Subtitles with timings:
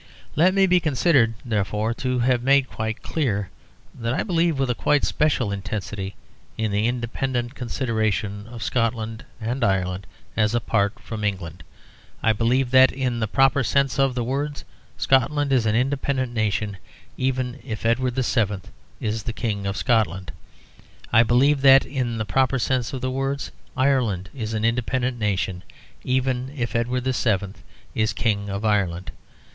[0.35, 3.51] Let me be considered therefore to have made quite clear
[3.93, 6.15] that I believe with a quite special intensity
[6.57, 11.61] in the independent consideration of Scotland and Ireland as apart from England.
[12.23, 14.65] I believe that, in the proper sense of the words,
[14.97, 16.77] Scotland is an independent nation,
[17.15, 18.61] even if Edward VII.
[18.99, 20.31] is the King of Scotland.
[21.13, 25.61] I believe that, in the proper sense of words, Ireland is an independent nation,
[26.03, 27.53] even if Edward VII.
[27.93, 29.11] is King of Ireland.